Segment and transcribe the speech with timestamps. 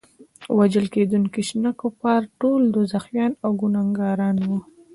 [0.57, 4.57] وژل کېدونکي شنه کفار ټول دوزخیان او ګناهګاران وو.